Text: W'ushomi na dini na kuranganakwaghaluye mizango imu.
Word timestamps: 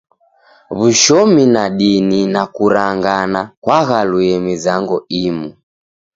W'ushomi 0.77 1.43
na 1.53 1.63
dini 1.77 2.21
na 2.33 2.43
kuranganakwaghaluye 2.53 4.33
mizango 4.47 4.97
imu. 5.25 5.47